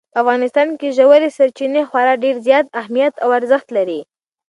[0.13, 3.99] په افغانستان کې ژورې سرچینې خورا ډېر زیات اهمیت او ارزښت لري.